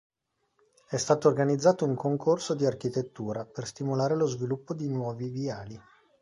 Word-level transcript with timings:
È 0.87 0.97
stato 0.97 1.27
organizzato 1.27 1.85
un 1.85 1.93
concorso 1.93 2.55
di 2.55 2.65
architettura 2.65 3.45
per 3.45 3.67
stimolare 3.67 4.15
lo 4.15 4.25
sviluppo 4.25 4.73
di 4.73 4.89
nuovi 4.89 5.29
viali. 5.29 5.79